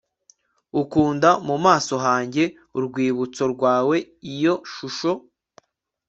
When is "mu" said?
1.47-1.55